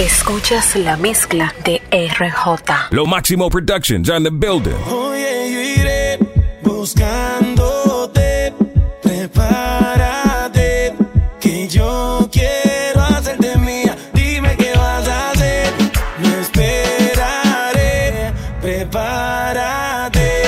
Escuchas 0.00 0.76
la 0.76 0.96
mezcla 0.96 1.52
de 1.64 1.82
RJ. 1.92 2.88
Lo 2.90 3.04
Máximo 3.04 3.50
Productions 3.50 4.08
on 4.08 4.22
the 4.24 4.30
building. 4.30 4.72
Oye, 4.90 5.52
yo 5.52 5.60
iré 5.82 6.18
buscándote. 6.62 8.54
Prepárate, 9.02 10.94
que 11.38 11.68
yo 11.68 12.26
quiero 12.32 13.02
hacerte 13.02 13.56
mía. 13.58 13.94
Dime 14.14 14.56
qué 14.56 14.72
vas 14.74 15.06
a 15.06 15.30
hacer. 15.32 15.70
No 16.18 16.28
esperaré. 16.40 18.32
Prepárate, 18.62 20.42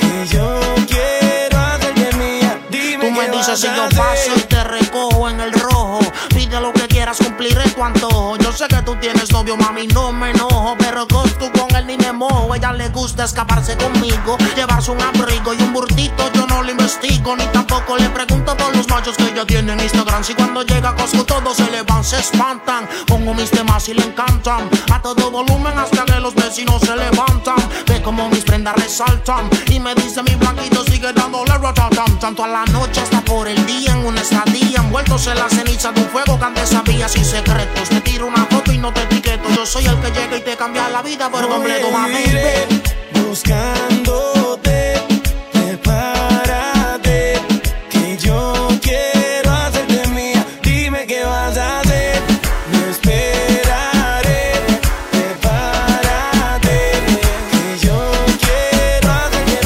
que 0.00 0.26
yo 0.36 0.60
quiero 0.88 1.56
hacerte 1.58 2.16
mía. 2.16 2.58
Dime 2.70 3.04
Tú 3.06 3.10
me 3.12 3.26
qué 3.26 3.30
dices 3.30 3.48
vas 3.48 3.60
si 3.60 3.66
a 3.68 3.76
yo 3.76 3.82
hacer. 3.84 3.98
paso 3.98 4.32
y 4.36 4.40
te 4.42 4.64
recojo 4.64 5.30
en 5.30 5.40
el 5.40 5.52
rojo. 5.52 6.00
Pide 6.34 6.60
lo 6.60 6.72
que 6.72 6.88
quieras, 6.88 7.18
cumpliré 7.18 7.62
tu 7.70 7.82
antojo. 7.84 8.37
Sé 8.58 8.66
que 8.66 8.82
tú 8.82 8.96
tienes 8.96 9.30
novio, 9.30 9.56
mami, 9.56 9.86
no 9.86 10.10
me 10.10 10.30
enojo. 10.30 10.74
Pero 10.80 11.06
tú 11.06 11.22
con 11.52 11.76
él 11.76 11.86
ni 11.86 11.96
me 11.96 12.12
mojo. 12.12 12.52
Ella 12.56 12.72
le 12.72 12.88
gusta 12.88 13.22
escaparse 13.22 13.76
conmigo, 13.76 14.36
llevarse 14.56 14.90
un 14.90 15.00
abrigo 15.00 15.54
y 15.54 15.62
un 15.62 15.72
burtito. 15.72 16.28
Yo 16.32 16.44
no 16.48 16.64
le 16.64 16.72
investigo, 16.72 17.36
ni 17.36 17.44
tampoco 17.52 17.96
le 17.96 18.10
pregunto 18.10 18.56
por 18.56 18.76
los 18.76 18.88
machos 18.88 19.16
que 19.16 19.28
ella 19.28 19.46
tiene 19.46 19.74
en 19.74 19.80
Instagram. 19.80 20.24
Si 20.24 20.34
cuando 20.34 20.64
llega 20.64 20.92
Costco 20.96 21.24
todos 21.24 21.56
se 21.56 21.70
le 21.70 21.82
van, 21.82 22.02
se 22.02 22.18
espantan. 22.18 22.88
Pongo 23.06 23.32
mis 23.32 23.48
temas 23.48 23.88
y 23.90 23.94
le 23.94 24.04
encantan. 24.04 24.68
A 24.92 25.00
todo 25.00 25.30
volumen 25.30 25.78
hasta 25.78 26.04
que 26.04 26.18
los 26.18 26.34
vecinos 26.34 26.80
se 26.80 26.96
levantan. 26.96 27.58
Ve 27.86 28.02
como 28.02 28.28
mis 28.28 28.42
prendas 28.42 28.74
resaltan. 28.74 29.48
Y 29.70 29.78
me 29.78 29.94
dice 29.94 30.20
mi 30.24 30.34
blanquito 30.34 30.82
sigue 30.82 31.12
dándole 31.12 31.56
ratatam. 31.58 32.18
Tanto 32.18 32.42
a 32.42 32.48
la 32.48 32.64
noche 32.64 33.02
hasta 33.02 33.20
por 33.20 33.46
el 33.46 33.64
día 33.66 33.92
en 33.92 34.04
una 34.04 34.20
estadía. 34.20 34.80
Envueltos 34.80 35.28
en 35.28 35.38
la 35.38 35.48
ceniza 35.48 35.92
de 35.92 36.00
un 36.00 36.08
fuego 36.08 36.36
que 36.40 36.44
antes 36.44 36.70
sabía 36.70 37.08
sin 37.08 37.24
secretos. 37.24 37.88
Te 37.88 38.00
tiro 38.00 38.26
una 38.26 38.37
no 38.80 38.92
te 38.92 39.02
etiqueto. 39.02 39.48
Yo 39.54 39.66
soy 39.66 39.86
el 39.86 40.00
que 40.00 40.10
llega 40.10 40.36
y 40.36 40.40
te 40.40 40.56
cambia 40.56 40.88
la 40.88 41.02
vida 41.02 41.30
por 41.30 41.46
completo, 41.48 41.90
mami. 41.90 42.24
Buscándote, 43.12 44.94
prepárate, 45.52 47.34
que 47.90 48.16
yo 48.18 48.68
quiero 48.80 49.50
hacerte 49.52 50.08
mía. 50.08 50.44
Dime 50.62 51.06
qué 51.06 51.24
vas 51.24 51.56
a 51.56 51.80
hacer, 51.80 52.22
no 52.72 52.78
esperaré. 52.90 54.52
Prepárate, 55.10 56.92
que 57.50 57.86
yo 57.86 57.98
quiero 58.40 59.08
hacerte 59.12 59.60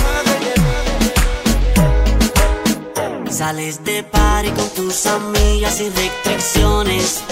mía. 3.25 3.33
Sales 3.33 3.85
de 3.85 4.03
party 4.03 4.51
con 4.51 4.69
tus 4.71 5.07
amigas 5.07 5.77
sin 5.77 5.95
restricciones. 5.95 7.23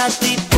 Tú 0.00 0.06
estás 0.06 0.49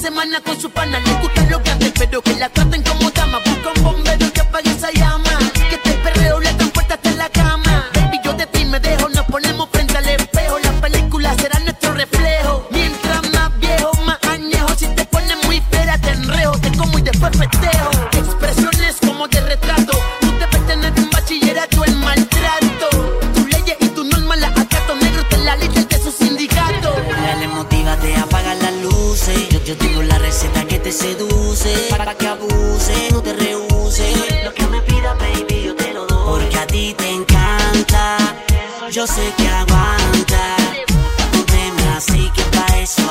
semana 0.00 0.40
con 0.40 0.58
su 0.58 0.70
pana. 0.70 0.98
Le 0.98 1.12
gusta 1.20 1.44
lo 1.50 1.60
grande, 1.60 1.92
pero 1.98 2.22
que 2.22 2.34
la 2.34 2.48
traten 2.48 2.69
Yo 38.90 39.06
sé 39.06 39.32
que 39.36 39.48
aguanta. 39.48 40.56
Teme 41.46 41.88
así 41.96 42.28
que 42.34 42.42
pa' 42.42 42.76
eso 42.78 43.08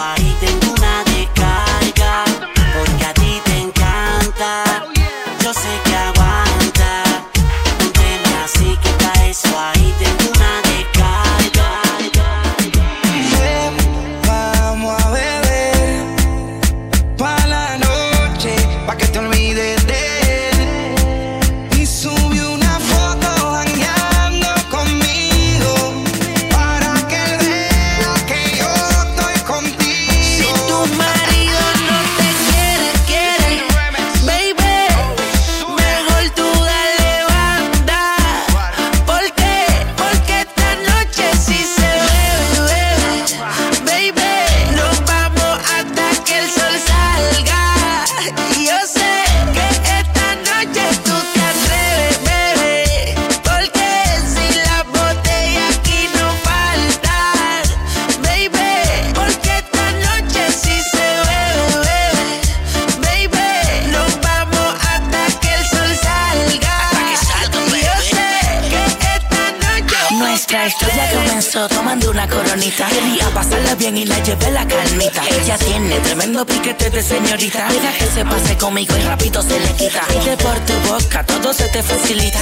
tremendo 76.59 76.62
piquete 76.62 76.90
de 76.90 77.03
señorita. 77.03 77.68
Deja 77.70 77.92
que 77.94 78.06
se 78.06 78.25
pase 78.25 78.58
conmigo 78.58 78.96
y 78.97 79.02
rápido 79.02 79.42
se 79.42 79.59
le 79.59 79.72
quita. 79.74 80.02
Pide 80.08 80.38
por 80.38 80.59
tu 80.66 80.74
boca, 80.88 81.24
todo 81.25 81.53
se 81.53 81.68
te 81.70 81.81
facilita. 81.84 82.40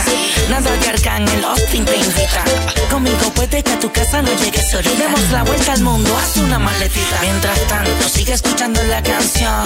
Nada 0.49 0.71
de 0.77 0.89
arcángel, 0.89 1.43
Austin 1.43 1.85
te 1.85 1.95
invita. 1.95 2.43
Conmigo 2.89 3.31
puede 3.35 3.63
que 3.63 3.71
a 3.71 3.79
tu 3.79 3.91
casa 3.91 4.21
no 4.21 4.31
llegues 4.33 4.69
solita. 4.69 4.93
Y 4.93 4.97
demos 4.97 5.31
la 5.31 5.43
vuelta 5.43 5.73
al 5.73 5.81
mundo, 5.81 6.15
haz 6.17 6.37
una 6.37 6.59
maletita. 6.59 7.19
Mientras 7.21 7.59
tanto, 7.67 8.09
sigue 8.09 8.33
escuchando 8.33 8.81
la 8.83 9.01
canción. 9.01 9.63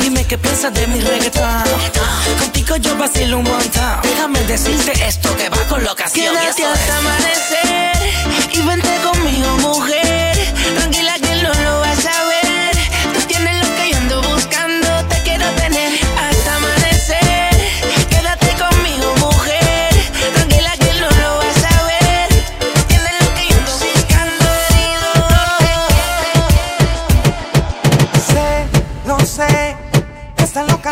Dime 0.00 0.24
qué 0.24 0.38
piensas 0.38 0.72
de 0.74 0.86
mi 0.86 1.00
reggaetón. 1.00 1.64
Contigo 2.40 2.76
yo 2.76 2.96
vacilo 2.96 3.38
un 3.38 3.44
montón. 3.44 4.00
Déjame 4.02 4.40
decirte 4.44 4.92
esto 5.06 5.36
que 5.36 5.48
va 5.48 5.62
con 5.68 5.82
locación. 5.84 6.34
Quédate 6.36 6.64
hasta 6.64 6.98
amanecer 6.98 7.88
y 8.52 8.60
vente 8.60 8.88
conmigo, 9.02 9.48
mujer. 9.58 10.36
Tranquila 10.76 11.07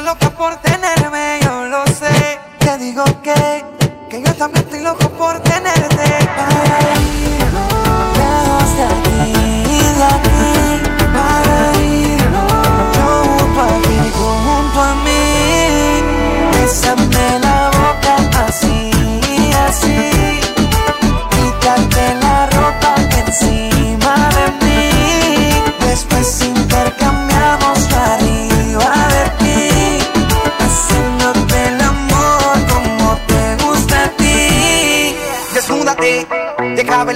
loca, 0.03 0.31
por 0.31 0.66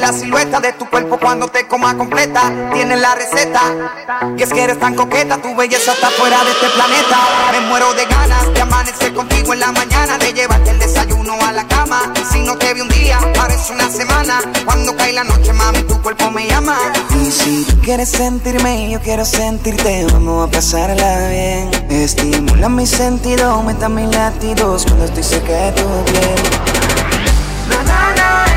la 0.00 0.12
silueta 0.14 0.61
de 0.61 0.72
tu 0.72 0.88
cuerpo 0.88 1.19
cuando 1.19 1.49
te 1.49 1.67
coma 1.67 1.96
completa. 1.96 2.50
Tienes 2.72 3.00
la 3.00 3.14
receta. 3.14 3.61
Y 4.37 4.43
es 4.43 4.50
que 4.50 4.62
eres 4.62 4.78
tan 4.78 4.94
coqueta, 4.94 5.37
tu 5.37 5.55
belleza 5.55 5.93
está 5.93 6.11
fuera 6.11 6.43
de 6.44 6.50
este 6.52 6.69
planeta. 6.70 7.19
Me 7.52 7.61
muero 7.69 7.93
de 7.94 8.06
ganas 8.06 8.52
de 8.55 8.61
amanecer 8.62 9.12
contigo 9.12 9.52
en 9.52 9.61
la 9.61 9.72
mañana, 9.72 10.17
de 10.19 10.32
llevarte 10.32 10.70
el 10.70 10.78
desayuno 10.78 11.34
a 11.46 11.52
la 11.52 11.67
cama. 11.67 12.12
Si 12.32 12.40
no 12.40 12.56
te 12.56 12.72
vi 12.72 12.81
un 12.81 12.88
día, 12.88 13.19
parece 13.34 13.72
una 13.72 13.90
semana. 13.90 14.40
Cuando 14.64 14.96
cae 14.96 15.12
la 15.12 15.25
noche, 15.25 15.52
mami, 15.52 15.82
tu 15.82 16.00
cuerpo 16.00 16.31
me 16.31 16.46
llama. 16.46 16.78
Y 17.20 17.31
si 17.31 17.64
tú 17.64 17.78
quieres 17.82 18.08
sentirme 18.08 18.90
yo 18.90 19.00
quiero 19.00 19.25
sentirte, 19.25 20.06
vamos 20.12 20.49
a 20.49 20.50
pasarla 20.50 21.28
bien. 21.28 21.70
Estimula 21.90 22.69
mi 22.69 22.87
sentido, 22.87 23.50
aumenta 23.50 23.88
mis 23.88 24.08
latidos 24.14 24.87
cuando 24.87 25.05
estoy 25.05 25.22
cerca 25.25 25.52
de 25.52 25.72
tu 25.72 26.05
piel. 26.05 26.34
Na, 27.69 27.82
na, 27.82 28.14
na, 28.14 28.50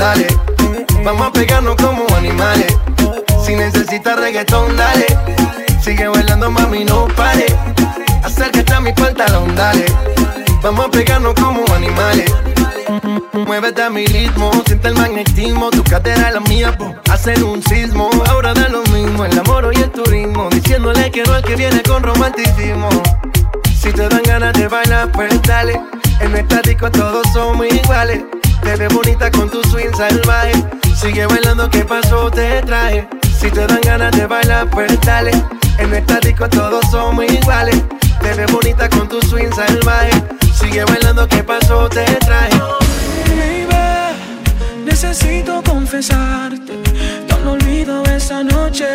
dale. 0.00 0.26
Vamos 1.04 1.28
a 1.28 1.32
pegarnos 1.32 1.76
como 1.76 2.06
animales. 2.16 2.74
Si 3.44 3.54
necesitas 3.54 4.18
reggaetón, 4.18 4.74
dale. 4.76 5.06
Sigue 5.82 6.08
bailando, 6.08 6.50
mami, 6.50 6.84
no 6.84 7.06
pare. 7.08 7.46
Acércate 8.24 8.72
a 8.72 8.80
mi 8.80 8.92
pantalón, 8.94 9.54
dale. 9.54 9.84
Vamos 10.62 10.86
a 10.86 10.90
pegarnos 10.90 11.34
como 11.34 11.62
animales. 11.74 12.32
Muévete 13.46 13.82
a 13.82 13.90
mi 13.90 14.06
ritmo, 14.06 14.50
siente 14.66 14.88
el 14.88 14.94
magnetismo, 14.94 15.70
tu 15.70 15.84
cadera 15.84 16.28
es 16.28 16.34
la 16.34 16.40
mía, 16.40 16.76
po, 16.76 16.94
hacen 17.10 17.42
un 17.42 17.62
sismo. 17.62 18.10
Ahora 18.28 18.54
da 18.54 18.68
lo 18.68 18.82
mismo, 18.84 19.24
el 19.24 19.38
amor 19.38 19.70
y 19.74 19.80
el 19.80 19.90
turismo, 19.90 20.48
diciéndole 20.50 21.10
que 21.10 21.22
no 21.24 21.34
al 21.34 21.42
que 21.42 21.56
viene 21.56 21.82
con 21.82 22.02
romanticismo. 22.02 22.88
Si 23.78 23.92
te 23.92 24.08
dan 24.08 24.22
ganas 24.22 24.54
de 24.54 24.66
bailar, 24.66 25.12
pues 25.12 25.40
dale. 25.42 25.80
En 26.20 26.36
esta 26.36 26.60
disco 26.62 26.90
todos 26.90 27.26
somos 27.32 27.66
iguales. 27.66 28.22
Te 28.62 28.76
ves 28.76 28.94
bonita 28.94 29.30
con 29.30 29.50
tu 29.50 29.62
swing 29.64 29.92
salvaje. 29.96 30.52
Sigue 30.94 31.26
bailando, 31.26 31.68
¿qué 31.70 31.84
pasó? 31.84 32.30
Te 32.30 32.62
traje. 32.62 33.08
Si 33.38 33.50
te 33.50 33.66
dan 33.66 33.80
ganas 33.82 34.12
de 34.12 34.26
bailar, 34.26 34.68
pues 34.70 35.00
dale. 35.00 35.32
En 35.78 35.94
esta 35.94 36.20
disco 36.20 36.48
todos 36.48 36.84
somos 36.90 37.24
iguales. 37.24 37.82
Te 38.20 38.34
ves 38.34 38.52
bonita 38.52 38.88
con 38.90 39.08
tu 39.08 39.20
swing 39.22 39.50
salvaje. 39.54 40.10
Sigue 40.54 40.84
bailando, 40.84 41.26
¿qué 41.26 41.42
pasó? 41.42 41.88
Te 41.88 42.04
traje. 42.04 42.58
Baby, 43.28 44.84
necesito 44.84 45.62
confesarte. 45.62 46.74
No 47.42 47.52
olvido 47.52 48.04
esa 48.04 48.42
noche. 48.44 48.86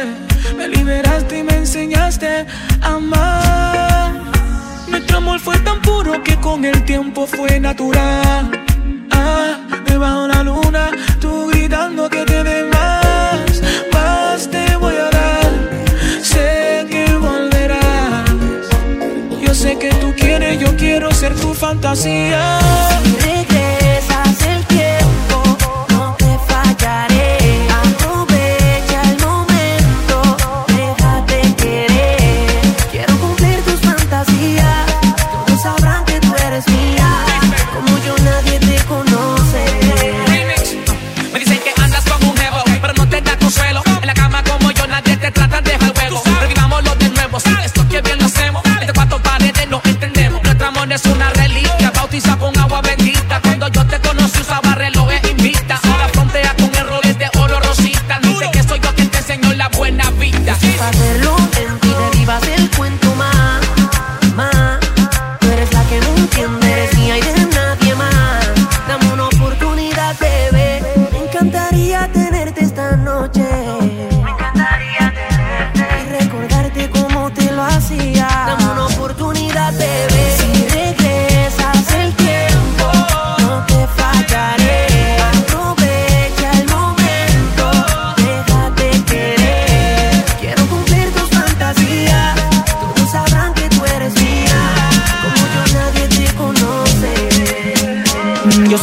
Me 0.56 0.68
liberaste 0.68 1.40
y 1.40 1.44
me 1.44 1.58
enseñaste 1.58 2.46
a 2.82 2.88
amar. 2.88 4.14
Nuestro 4.88 5.18
amor 5.18 5.40
fue 5.40 5.58
tan 5.60 5.82
puro 5.82 6.24
que 6.24 6.36
con 6.40 6.64
el 6.64 6.86
tiempo 6.86 7.26
fue 7.26 7.60
natural. 7.60 8.52
Tu 21.96 22.02
fantasía. 22.02 22.55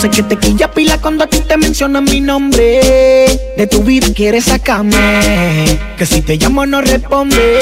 Sé 0.02 0.10
que 0.10 0.22
te 0.24 0.36
quilla 0.36 0.68
pila 0.68 0.98
cuando 0.98 1.22
a 1.22 1.26
ti 1.28 1.38
te 1.38 1.56
mencionan 1.56 2.02
mi 2.02 2.20
nombre. 2.20 2.80
De 3.56 3.68
tu 3.70 3.84
vida 3.84 4.08
quieres 4.12 4.46
sacarme. 4.46 5.78
Que 5.96 6.04
si 6.06 6.22
te 6.22 6.36
llamo 6.36 6.66
no 6.66 6.80
responde. 6.80 7.60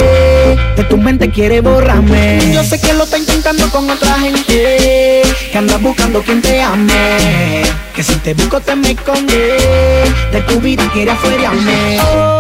De 0.74 0.84
tu 0.84 0.96
mente 0.96 1.30
quiere 1.30 1.60
borrarme. 1.60 2.40
Yo 2.54 2.64
sé 2.64 2.80
que 2.80 2.94
lo 2.94 3.04
está 3.04 3.18
intentando 3.18 3.68
con 3.68 3.90
otra 3.90 4.14
gente. 4.20 5.22
Que 5.52 5.58
anda 5.58 5.76
buscando 5.76 6.22
quien 6.22 6.40
te 6.40 6.62
ame. 6.62 7.62
Que 7.94 8.02
si 8.02 8.14
te 8.14 8.32
busco 8.32 8.58
te 8.60 8.74
me 8.74 8.92
esconde. 8.92 9.58
De 10.32 10.40
tu 10.48 10.60
vida 10.60 10.88
quiere 10.94 11.10
afuerearme. 11.10 11.98
Oh, 12.00 12.39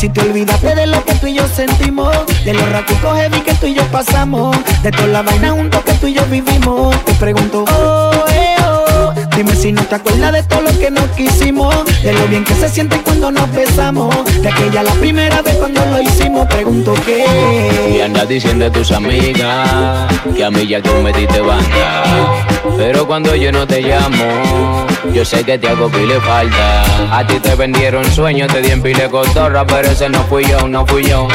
si 0.00 0.08
te 0.08 0.22
olvidaste 0.22 0.74
de 0.74 0.86
lo 0.86 1.04
que 1.04 1.14
tú 1.16 1.26
y 1.26 1.34
yo 1.34 1.46
sentimos. 1.46 2.16
De 2.46 2.54
los 2.54 2.66
raticos 2.70 3.14
heavy 3.18 3.40
que 3.42 3.52
tú 3.54 3.66
y 3.66 3.74
yo 3.74 3.84
pasamos. 3.88 4.56
De 4.82 4.90
toda 4.90 5.08
la 5.08 5.22
vaina 5.22 5.50
juntos 5.50 5.82
que 5.84 5.92
tú 5.92 6.06
y 6.06 6.14
yo 6.14 6.24
vivimos. 6.24 6.96
Te 7.04 7.12
pregunto, 7.14 7.66
oh, 7.70 8.24
eh, 8.30 8.56
oh. 8.66 9.12
Dime 9.36 9.54
si 9.54 9.72
no 9.72 9.82
te 9.82 9.96
acuerdas 9.96 10.32
de 10.32 10.42
todo 10.44 10.62
lo 10.62 10.78
que 10.78 10.90
nos 10.90 11.04
quisimos. 11.10 11.74
De 12.02 12.14
lo 12.14 12.26
bien 12.28 12.44
que 12.44 12.54
se 12.54 12.70
siente 12.70 12.96
cuando 13.02 13.30
nos 13.30 13.52
besamos. 13.52 14.14
De 14.40 14.48
aquella 14.48 14.82
la 14.82 14.92
primera 14.92 15.42
vez 15.42 15.56
cuando 15.56 15.84
lo 15.84 16.00
hicimos. 16.00 16.46
Pregunto 16.46 16.94
Y 16.96 17.00
qué. 17.02 18.02
andas 18.02 18.26
diciendo 18.26 18.64
a 18.64 18.70
tus 18.70 18.92
amigas 18.92 20.08
que 20.34 20.42
a 20.42 20.50
mí 20.50 20.66
ya 20.66 20.80
tú 20.80 20.94
me 21.02 21.12
diste 21.12 21.40
banda. 21.42 22.42
Pero 22.78 23.06
cuando 23.06 23.34
yo 23.34 23.52
no 23.52 23.66
te 23.66 23.82
llamo, 23.82 24.86
yo 25.12 25.24
sé 25.24 25.44
que 25.44 25.58
te 25.58 25.68
hago 25.68 25.88
pile 25.88 26.20
falta. 26.20 27.18
A 27.18 27.26
ti 27.26 27.38
te 27.40 27.54
vendieron 27.54 28.04
sueños, 28.04 28.52
te 28.52 28.60
di 28.60 28.70
en 28.70 28.82
pile 28.82 29.08
cotorra, 29.08 29.66
pero 29.66 29.90
ese 29.90 30.08
no 30.08 30.22
fui 30.24 30.44
yo, 30.44 30.68
no 30.68 30.86
fui 30.86 31.04
yo. 31.04 31.26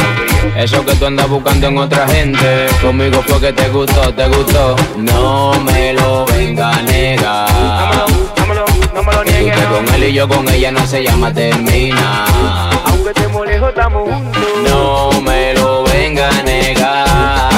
Eso 0.55 0.86
que 0.86 0.95
tú 0.95 1.05
andas 1.05 1.27
buscando 1.27 1.67
en 1.67 1.77
otra 1.77 2.07
gente, 2.07 2.67
conmigo 2.81 3.22
fue 3.27 3.39
que 3.39 3.53
te 3.53 3.67
gustó, 3.69 4.13
te 4.13 4.27
gustó. 4.27 4.75
No 4.98 5.53
me 5.65 5.93
lo 5.93 6.25
venga 6.25 6.72
a 6.72 6.81
negar. 6.84 8.05
Que 9.25 9.51
tú 9.51 9.75
con 9.75 9.95
él 9.95 10.03
y 10.05 10.13
yo 10.13 10.27
con 10.27 10.48
ella 10.50 10.72
no 10.72 10.86
se 10.88 11.03
llama 11.03 11.34
termina. 11.34 12.25
Aunque 12.86 13.10
estemos 13.10 13.45
lejos, 13.45 13.69
estamos 13.69 14.10
juntos. 14.10 14.43
No 14.67 15.22
me 15.22 15.53
lo 15.53 15.84
venga 15.84 16.29
a 16.29 16.43
negar. 16.43 17.53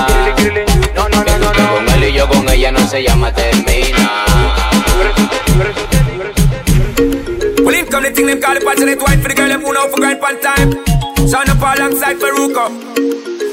No, 0.95 1.07
no, 1.09 1.75
con 1.75 1.89
él 1.93 2.09
y 2.09 2.13
yo 2.13 2.27
con 2.27 2.49
ella 2.49 2.71
no 2.71 2.79
se 2.87 3.03
llama 3.03 3.31
termina. 3.31 4.56
Well, 7.65 7.75
in 7.75 7.85
come 7.87 8.03
the 8.03 8.11
thing 8.15 8.25
them 8.27 8.41
call 8.41 8.53
the 8.55 8.61
passionate 8.65 8.99
white 9.01 9.19
for 9.21 9.27
the 9.29 9.35
girl 9.35 9.47
them 9.49 9.61
who 9.61 9.73
know 9.73 9.87
for 9.89 9.97
grind 9.97 10.19
pan 10.21 10.41
time. 10.41 10.71
Sound 11.27 11.49
up 11.49 11.61
alongside 11.61 12.17
Faruko. 12.17 12.65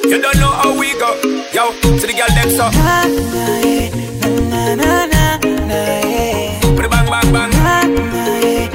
You 0.08 0.20
don't 0.22 0.36
know 0.40 0.52
how 0.52 0.78
we 0.78 0.92
go. 0.96 1.10
Yo, 1.52 1.72
to 1.82 2.04
the 2.06 2.14
girl 2.16 2.32
them 2.32 2.48
so. 2.48 2.70
Na, 2.72 3.04
na, 3.04 3.44
eh, 3.60 3.90
na, 4.20 4.28
na, 4.48 4.74
na, 4.74 5.06
na, 5.06 5.36
na, 5.36 5.52
na, 5.68 5.80
yeah. 6.08 6.60
Bang 6.88 7.08
bang 7.12 7.28
bang. 7.32 7.50
Na, 7.50 7.84
na, 7.84 8.24
yeah. 8.40 8.68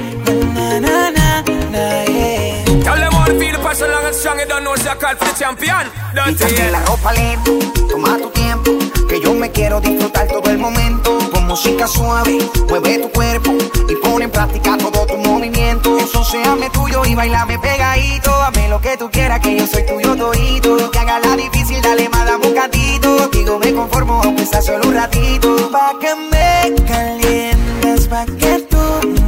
Na, 0.53 0.79
na, 0.79 1.09
na, 1.09 1.41
na, 1.73 1.83
yeah. 2.05 2.83
Tell 2.85 2.97
them 2.97 3.13
all 3.15 3.25
to 3.25 3.33
feel 3.39 3.53
the 3.53 3.59
passion 3.63 3.89
long 3.89 4.05
and 4.05 4.15
strong. 4.15 4.39
You 4.39 4.45
don't 4.45 4.63
know 4.63 4.73
it's 4.73 4.85
a 4.85 4.95
call 4.95 5.15
for 5.15 5.25
the 5.25 5.33
champion. 5.39 5.85
Don't 6.13 6.37
la 6.73 6.79
ropa 6.85 7.13
lento, 7.13 7.57
toma 7.87 8.17
tu 8.17 8.29
tiempo, 8.31 8.71
que 9.07 9.21
yo 9.21 9.33
me 9.33 9.49
quiero 9.51 9.79
disfrutar 9.79 10.27
todo 10.27 10.49
el 10.49 10.57
momento. 10.57 11.18
Música 11.49 11.87
suave, 11.87 12.37
mueve 12.69 12.99
tu 12.99 13.09
cuerpo 13.09 13.51
y 13.89 13.95
pone 13.95 14.25
en 14.25 14.31
práctica 14.31 14.77
todo 14.77 15.03
tu 15.07 15.17
movimiento. 15.17 15.97
Entonces 15.97 16.39
tuyo 16.71 17.03
y 17.05 17.15
bailame 17.15 17.57
pegadito. 17.57 18.31
Hazme 18.31 18.69
lo 18.69 18.79
que 18.79 18.95
tú 18.97 19.09
quieras, 19.09 19.39
que 19.39 19.57
yo 19.57 19.65
soy 19.65 19.83
tuyo 19.83 20.15
todito. 20.15 20.91
Que 20.91 20.99
haga 20.99 21.17
la 21.19 21.35
difícil, 21.35 21.81
dale 21.81 22.07
más, 22.09 22.27
dame 22.27 22.45
un 22.45 22.53
gatito. 22.53 23.29
Digo, 23.29 23.57
me 23.57 23.73
conformo, 23.73 24.21
aunque 24.23 24.45
sea 24.45 24.61
solo 24.61 24.89
un 24.89 24.93
ratito. 24.93 25.71
Pa' 25.71 25.93
que 25.99 26.13
me 26.15 26.85
calientes, 26.85 28.07
pa' 28.07 28.25
que 28.27 28.67
tú 28.69 28.77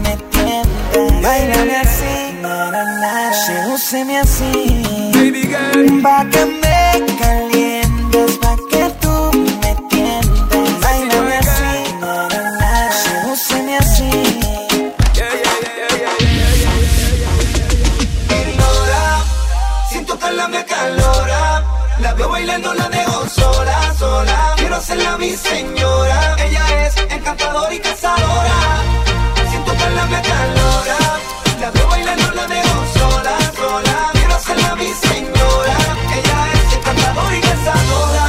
me 0.04 0.16
tiendas. 0.30 1.22
Bailame 1.24 1.76
así, 1.76 2.38
na, 2.40 2.70
na, 2.70 2.84
na, 2.84 3.34
sedúceme 3.34 4.20
así. 4.20 5.12
Baby 5.16 5.48
girl. 5.48 6.02
Pa' 6.04 6.28
que 6.30 6.46
me 6.46 6.61
mi 25.22 25.38
señora. 25.38 26.36
Ella 26.46 26.66
es 26.88 26.94
encantadora 26.98 27.74
y 27.74 27.80
cazadora. 27.80 28.58
Siento 29.50 29.72
que 29.80 29.90
la 29.98 30.06
me 30.12 30.18
acalora. 30.18 31.00
La 31.62 31.70
veo 31.70 31.88
bailando, 31.88 32.32
la 32.40 32.46
dejo 32.48 32.80
sola, 32.98 33.36
sola. 33.60 33.96
Quiero 34.14 34.34
hacerla 34.34 34.76
mi 34.82 34.92
señora. 35.08 35.78
Ella 36.18 36.38
es 36.56 36.68
encantadora 36.78 37.38
y 37.38 37.42
cazadora. 37.50 38.26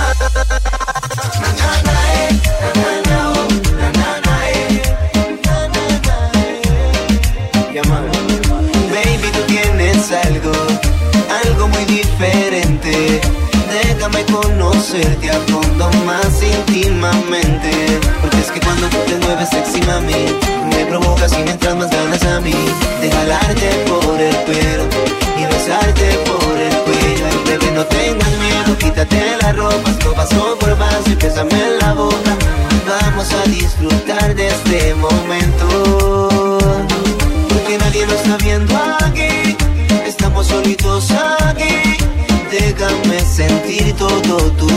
Baby, 8.95 9.29
tú 9.37 9.43
tienes 9.55 10.13
algo, 10.27 10.53
algo 11.43 11.69
muy 11.69 11.85
diferente. 11.87 13.21
Déjame 13.73 14.25
conocerte 14.27 15.31
Porque 17.03 18.39
es 18.39 18.53
que 18.53 18.61
cuando 18.61 18.87
tú 18.89 18.97
te 19.09 19.17
mueves 19.27 19.49
sexy, 19.49 19.81
mami, 19.83 20.15
me 20.71 20.87
provocas 20.87 21.33
y 21.33 21.43
me 21.43 21.51
entras 21.51 21.75
más 21.75 21.91
ganas 21.91 22.23
a 22.23 22.41
mí. 22.41 22.55
De 23.01 23.11
jalarte 23.11 23.71
por 23.89 24.21
el 24.21 24.37
pelo 24.47 24.85
y 25.37 25.45
besarte 25.47 26.15
por 26.27 26.57
el 26.57 26.77
cuello. 26.85 27.27
Ay, 27.29 27.39
bebé, 27.45 27.73
no 27.73 27.85
tengas 27.87 28.31
miedo, 28.39 28.79
quítate 28.79 29.37
la 29.43 29.53
ropa, 29.53 29.91
esto 29.91 30.13
paso 30.15 30.57
por 30.61 30.77
y 31.09 31.15
bésame 31.17 31.51
en 31.55 31.79
la 31.81 31.93
boca. 31.95 32.37
Vamos 32.87 33.33
a 33.33 33.51
disfrutar 33.51 34.37
de 34.37 34.47
este 34.47 34.95
momento 34.95 36.59
porque 37.49 37.79
nadie 37.79 38.07
nos 38.07 38.15
está 38.15 38.37
viendo 38.37 38.77
aquí. 39.05 39.57
Estamos 40.07 40.47
solitos 40.47 41.11
aquí. 41.11 41.97
Déjame 42.53 43.19
sentir 43.25 43.93
todo 43.97 44.53
tu 44.53 44.72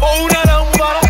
o 0.00 0.24
una 0.24 0.44
lámpara. 0.44 1.00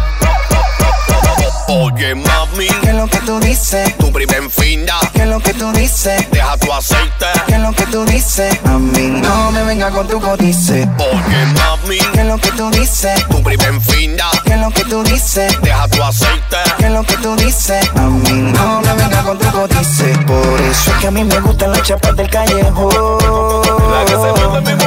Oye, 1.68 2.14
mami, 2.14 2.66
¿Qué 2.82 2.88
es 2.90 2.94
lo 2.94 3.06
que 3.06 3.18
tú 3.18 3.40
dices? 3.40 3.96
tu 3.98 4.12
prima 4.12 4.36
en 4.36 4.50
finda. 4.50 5.05
¿Qué 5.42 5.50
es 5.50 5.58
lo 5.58 5.68
que 5.68 5.72
tú 5.72 5.72
dices? 5.78 6.30
Deja 6.30 6.56
tu 6.56 6.72
aceite. 6.72 7.26
¿Qué 7.46 7.54
es 7.56 7.60
lo 7.60 7.72
que 7.72 7.84
tú 7.86 8.04
dices? 8.06 8.58
A 8.64 8.78
mí 8.78 9.20
no 9.20 9.50
me 9.52 9.64
venga 9.64 9.90
con 9.90 10.08
tu 10.08 10.18
codice. 10.18 10.88
Oye, 10.98 11.46
mami, 11.54 11.98
¿Qué 11.98 12.20
es 12.20 12.26
lo 12.26 12.38
que 12.38 12.50
tú 12.52 12.70
dices? 12.70 13.28
tu 13.28 13.42
prima 13.42 13.64
en 13.64 13.82
finda. 13.82 14.30
¿Qué 14.44 14.54
es 14.54 14.60
lo 14.60 14.70
que 14.70 14.84
tú 14.84 15.02
dices? 15.02 15.60
Deja 15.60 15.88
tu 15.88 16.02
aceite. 16.02 16.56
¿Qué 16.78 16.86
es 16.86 16.90
lo 16.90 17.02
que 17.02 17.16
tú 17.18 17.36
dices? 17.36 17.86
A 17.96 18.02
mí 18.02 18.32
no 18.32 18.80
me 18.80 18.94
venga 18.94 19.22
con 19.24 19.38
tu 19.38 19.50
codice. 19.50 20.16
Por 20.26 20.60
eso 20.62 20.90
es 20.90 20.96
que 21.00 21.06
a 21.06 21.10
mí 21.10 21.22
me 21.22 21.38
gustan 21.40 21.72
las 21.72 21.82
chapas 21.82 22.16
del 22.16 22.30
callejón. 22.30 22.88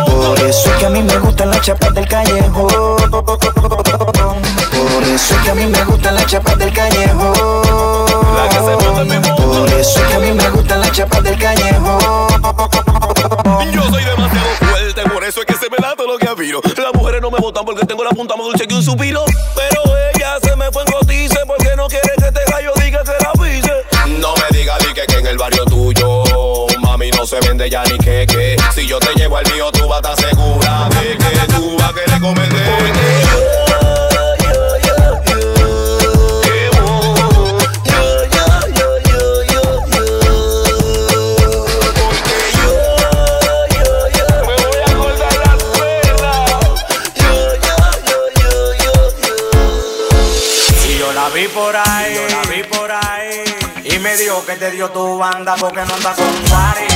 Por 0.07 0.39
eso 0.39 0.71
es 0.71 0.77
que 0.77 0.85
a 0.87 0.89
mí 0.89 1.03
me 1.03 1.17
gustan 1.19 1.51
las 1.51 1.61
chapas 1.61 1.93
del 1.93 2.07
callejón. 2.07 2.69
Por 4.99 5.07
eso 5.07 5.33
es 5.33 5.41
que 5.43 5.51
a 5.51 5.55
mí 5.55 5.65
me 5.65 5.81
gustan 5.85 6.13
las 6.13 6.25
chapas 6.25 6.57
del 6.57 6.73
callejón. 6.73 7.33
Por 7.33 8.09
eso 9.79 10.01
es 10.01 10.07
que 10.07 10.13
a 10.13 10.19
mí 10.19 10.33
me 10.33 10.49
gustan 10.49 10.81
las 10.81 10.91
chapas 10.91 11.23
del 11.23 11.39
callejón. 11.39 12.27
Yo 13.71 13.83
soy 13.83 14.03
demasiado 14.03 14.49
fuerte, 14.59 15.01
por 15.09 15.23
eso 15.23 15.39
es 15.39 15.45
que 15.45 15.53
se 15.53 15.69
me 15.69 15.77
da 15.77 15.95
todo 15.95 16.05
lo 16.05 16.17
que 16.17 16.27
aspiro. 16.27 16.59
Las 16.75 16.93
mujeres 16.93 17.21
no 17.21 17.31
me 17.31 17.39
votan 17.39 17.63
porque 17.63 17.85
tengo 17.85 18.03
la 18.03 18.09
punta 18.09 18.35
más 18.35 18.47
dulce 18.47 18.67
que 18.67 18.73
un 18.73 18.83
suspiro. 18.83 19.23
Pero 19.55 19.83
ella 20.13 20.37
se 20.43 20.53
me 20.57 20.69
fue 20.69 20.83
en 20.83 20.91
cotice 20.91 21.39
porque 21.47 21.77
no 21.77 21.87
quiere 21.87 22.11
que 22.17 22.25
este 22.25 22.43
gallo 22.51 22.73
diga 22.75 23.01
que 23.01 23.13
la 23.23 23.31
pise. 23.41 23.71
No 24.19 24.33
me 24.35 24.57
diga 24.57 24.77
di 24.79 24.93
que, 24.93 25.05
que 25.05 25.19
en 25.19 25.27
el 25.27 25.37
barrio 25.37 25.63
tuyo, 25.63 26.23
mami, 26.81 27.09
no 27.11 27.25
se 27.25 27.39
vende 27.39 27.69
ya 27.69 27.85
ni 27.85 27.97
que 27.99 28.27
que. 28.27 28.57
Si 28.75 28.85
yo 28.85 28.99
te 28.99 29.13
llevo 29.15 29.37
al 29.37 29.49
mío, 29.49 29.71
tú 29.71 29.87
vas 29.87 30.01
a 30.03 30.11
estar 30.11 30.29
segura 30.29 30.89
de 30.89 31.15
que 31.15 31.53
tú 31.53 31.77
vas 31.77 31.89
a 31.89 31.93
querer 31.93 32.19
comer 32.19 32.58
dio 54.79 54.89
tu 54.91 55.17
banda 55.17 55.57
porque 55.59 55.83
no 55.83 55.93
anda 55.93 56.13
con 56.15 56.49
party. 56.49 56.88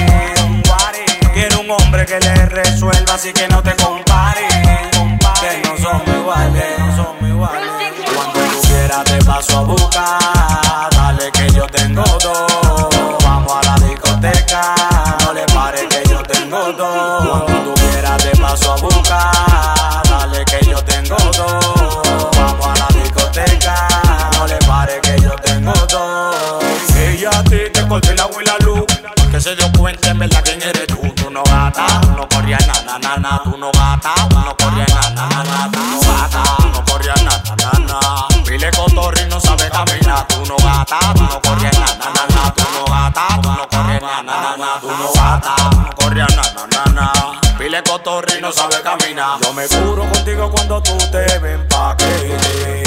Contigo 50.13 50.49
cuando 50.51 50.81
tú 50.81 50.97
te 51.11 51.39
ven 51.39 51.67
paquete. 51.67 52.83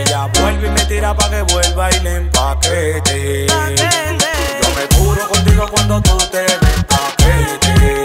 Ella 0.00 0.28
vuelve 0.40 0.68
y 0.68 0.70
me 0.70 0.84
tira 0.84 1.14
pa' 1.14 1.30
que 1.30 1.42
vuelva 1.42 1.90
y 1.90 2.00
le 2.00 2.16
empaquete. 2.16 3.46
Yo 3.46 4.68
me 4.76 4.96
curo 4.96 5.28
contigo 5.28 5.66
cuando 5.70 6.00
tú 6.02 6.16
te 6.30 6.42
ven 6.42 6.84
paquete. 6.88 8.02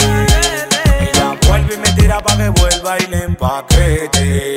Ella 1.02 1.38
vuelve 1.48 1.76
y 1.76 1.78
me 1.78 1.92
tira 1.94 2.20
pa' 2.22 2.38
que 2.38 2.50
vuelva 2.50 2.98
y 3.00 3.08
le 3.08 3.24
empaquete. 3.24 4.56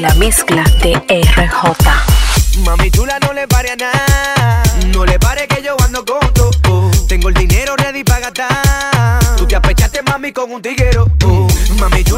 La 0.00 0.12
mezcla 0.14 0.64
de 0.82 0.94
RJ. 1.08 2.60
Mami 2.64 2.90
chula 2.90 3.18
no 3.20 3.32
le 3.32 3.46
pare 3.46 3.70
a 3.72 3.76
nada. 3.76 4.62
No 4.88 5.04
le 5.04 5.18
pare 5.18 5.46
que 5.46 5.62
yo 5.62 5.76
ando 5.84 6.04
con 6.04 6.32
todo. 6.32 6.90
Tengo 7.06 7.28
el 7.28 7.34
dinero 7.34 7.76
ready 7.76 8.02
para 8.02 8.20
gastar. 8.20 9.36
Tú 9.36 9.46
te 9.46 9.56
apechaste 9.56 10.02
mami 10.02 10.32
con 10.32 10.50
un 10.52 10.62
tiguero. 10.62 11.06
Mami 11.78 12.02
chula 12.04 12.13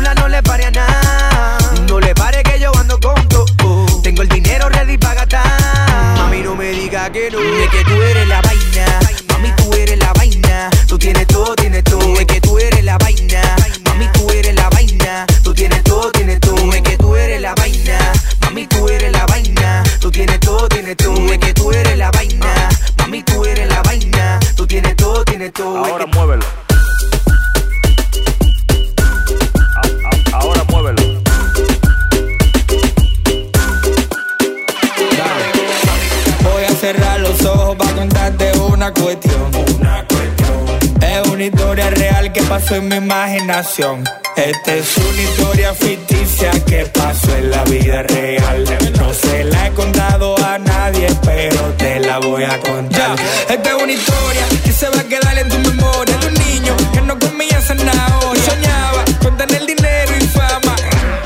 imaginación. 43.60 44.04
Esta 44.36 44.74
es 44.74 44.96
una 44.98 45.22
historia 45.22 45.74
ficticia 45.74 46.50
que 46.66 46.84
pasó 46.86 47.34
en 47.36 47.50
la 47.50 47.64
vida 47.64 48.02
real. 48.02 48.64
No 48.98 49.14
se 49.14 49.44
la 49.44 49.66
he 49.68 49.72
contado 49.72 50.36
a 50.44 50.58
nadie, 50.58 51.08
pero 51.24 51.60
te 51.78 52.00
la 52.00 52.18
voy 52.18 52.44
a 52.44 52.60
contar. 52.60 53.16
Esta 53.48 53.68
es 53.76 53.82
una 53.82 53.92
historia 53.92 54.44
que 54.62 54.72
se 54.72 54.88
va 54.90 55.00
a 55.00 55.04
quedar 55.04 55.38
en 55.38 55.48
tu 55.48 55.58
memoria 55.58 56.16
de 56.18 56.26
un 56.26 56.34
niño 56.34 56.76
que 56.92 57.00
no 57.00 57.18
comía 57.18 57.58
zanahoria. 57.62 58.42
Soñaba 58.44 59.04
con 59.22 59.36
tener 59.38 59.64
dinero 59.64 60.12
y 60.20 60.26
fama. 60.26 60.76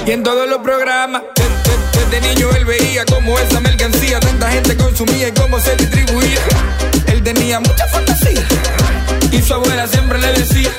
Y 0.06 0.12
en 0.12 0.22
todos 0.22 0.48
los 0.48 0.58
programas, 0.58 1.22
de- 1.34 1.42
de- 1.42 2.10
desde 2.10 2.28
niño 2.28 2.48
él 2.56 2.64
veía 2.64 3.04
cómo 3.06 3.36
esa 3.40 3.58
mercancía 3.60 4.20
tanta 4.20 4.50
gente 4.52 4.76
consumía 4.76 5.28
y 5.28 5.32
cómo 5.32 5.58
se 5.58 5.74
distribuía. 5.74 6.38
Él 7.06 7.22
tenía 7.24 7.58
mucha 7.58 7.86
fantasía. 7.88 8.46
Y 9.32 9.42
su 9.42 9.54
abuela 9.54 9.86
siempre 9.86 10.18
le 10.18 10.32
decía: 10.32 10.70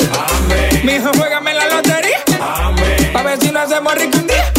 Mi 0.84 0.94
hijo, 0.94 1.10
juégame 1.18 1.54
la 1.54 1.68
lotería. 1.68 2.20
Pa' 3.14 3.24
ver 3.24 3.40
si 3.40 3.52
no 3.52 3.60
hacemos 3.60 3.94
rico 3.96 4.18
un 4.18 4.28
día. 4.28 4.52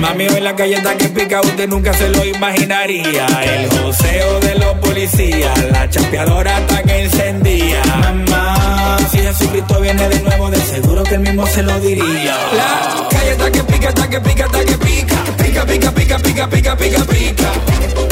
Mami, 0.00 0.28
hoy 0.28 0.40
la 0.40 0.56
calle 0.56 0.76
está 0.76 0.96
que 0.96 1.08
pica, 1.08 1.40
usted 1.40 1.68
nunca 1.68 1.92
se 1.92 2.08
lo 2.08 2.24
imaginaría. 2.24 3.26
El 3.26 3.68
joseo 3.70 4.40
de 4.40 4.54
los 4.56 4.74
policías, 4.78 5.58
la 5.70 5.88
chapeadora 5.88 6.56
hasta 6.56 6.82
que 6.82 7.04
encendía. 7.04 7.82
Mamá, 7.84 8.98
si 9.10 9.18
Jesucristo 9.18 9.80
viene 9.80 10.08
de 10.08 10.20
nuevo, 10.20 10.50
de 10.50 10.60
seguro 10.60 11.02
que 11.02 11.14
él 11.14 11.20
mismo 11.20 11.46
se 11.46 11.62
lo 11.62 11.78
diría. 11.80 12.36
La 12.56 13.08
calle 13.10 13.32
está 13.32 13.50
que 13.50 13.62
pica, 13.64 13.88
está 13.88 14.08
que 14.08 14.20
pica, 14.20 14.44
está 14.46 14.64
que 14.64 14.78
pica. 14.78 15.16
Pica, 15.36 15.66
pica, 15.66 15.92
pica, 15.92 16.18
pica, 16.18 16.48
pica, 16.48 16.76
pica, 16.76 17.04
pica. 17.04 18.09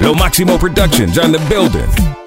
Lo 0.00 0.14
Máximo 0.14 0.58
Productions 0.58 1.18
on 1.18 1.30
the 1.30 1.38
building. 1.48 2.21